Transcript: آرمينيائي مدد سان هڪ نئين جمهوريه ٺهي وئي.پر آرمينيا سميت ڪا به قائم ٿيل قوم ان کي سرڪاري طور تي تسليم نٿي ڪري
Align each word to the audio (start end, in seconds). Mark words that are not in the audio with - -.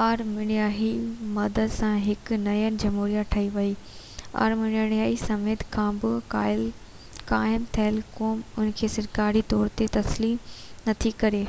آرمينيائي 0.00 0.90
مدد 1.38 1.70
سان 1.78 1.96
هڪ 2.02 2.36
نئين 2.42 2.76
جمهوريه 2.82 3.24
ٺهي 3.34 3.48
وئي.پر 3.56 4.38
آرمينيا 4.44 5.08
سميت 5.22 5.64
ڪا 5.76 5.86
به 6.02 6.40
قائم 7.30 7.68
ٿيل 7.78 8.00
قوم 8.20 8.44
ان 8.64 8.72
کي 8.82 8.92
سرڪاري 8.98 9.42
طور 9.54 9.74
تي 9.82 9.90
تسليم 9.98 10.54
نٿي 10.92 11.12
ڪري 11.24 11.42